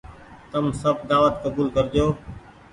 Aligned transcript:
تم 0.51 0.65
سب 0.81 0.95
دآوت 1.09 1.33
ڪبول 1.43 1.67
ڪرجو۔ 1.75 2.05